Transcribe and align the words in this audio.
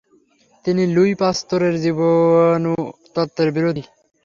তিনি 0.65 0.83
লুই 0.95 1.11
পাস্তুরের 1.15 1.75
জীবাণু 1.83 2.73
তত্ত্বের 3.15 3.49
বিরোধী। 3.55 3.83